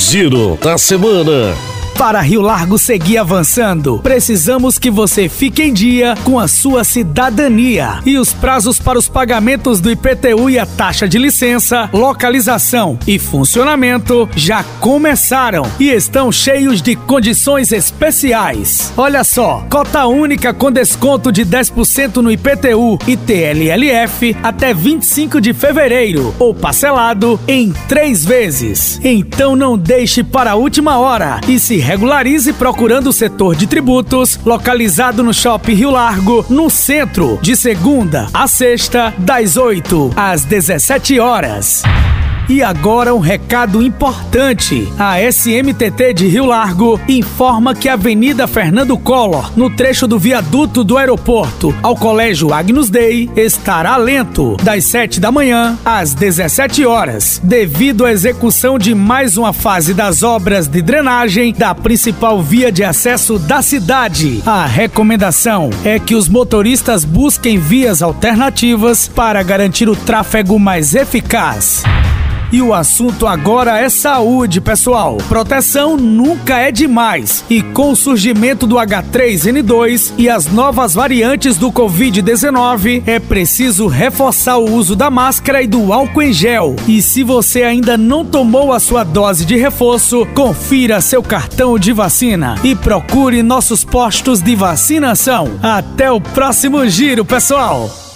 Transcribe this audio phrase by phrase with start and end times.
[0.00, 1.54] Giro da Semana.
[2.00, 8.00] Para Rio Largo seguir avançando, precisamos que você fique em dia com a sua cidadania.
[8.06, 13.18] E os prazos para os pagamentos do IPTU e a taxa de licença, localização e
[13.18, 18.94] funcionamento já começaram e estão cheios de condições especiais.
[18.96, 25.52] Olha só, cota única com desconto de 10% no IPTU e TLLF até 25 de
[25.52, 28.98] fevereiro ou parcelado em três vezes.
[29.04, 34.38] Então não deixe para a última hora e se regularize procurando o setor de tributos,
[34.46, 41.18] localizado no Shopping Rio Largo, no centro, de segunda a sexta, das 8 às 17
[41.18, 41.82] horas.
[42.50, 44.92] E agora um recado importante.
[44.98, 50.82] A SMTT de Rio Largo informa que a Avenida Fernando Collor, no trecho do viaduto
[50.82, 57.40] do aeroporto ao Colégio Agnus Dei, estará lento das 7 da manhã às 17 horas,
[57.40, 62.82] devido à execução de mais uma fase das obras de drenagem da principal via de
[62.82, 64.42] acesso da cidade.
[64.44, 71.84] A recomendação é que os motoristas busquem vias alternativas para garantir o tráfego mais eficaz.
[72.52, 75.18] E o assunto agora é saúde, pessoal.
[75.28, 77.44] Proteção nunca é demais.
[77.48, 84.56] E com o surgimento do H3N2 e as novas variantes do Covid-19, é preciso reforçar
[84.56, 86.74] o uso da máscara e do álcool em gel.
[86.88, 91.92] E se você ainda não tomou a sua dose de reforço, confira seu cartão de
[91.92, 95.52] vacina e procure nossos postos de vacinação.
[95.62, 98.09] Até o próximo giro, pessoal!